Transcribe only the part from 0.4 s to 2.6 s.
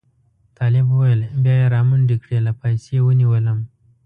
طالب وویل بیا یې را منډې کړې له